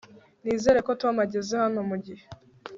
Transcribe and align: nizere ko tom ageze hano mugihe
nizere 0.43 0.79
ko 0.87 0.91
tom 1.01 1.15
ageze 1.25 1.53
hano 1.63 1.79
mugihe 1.89 2.23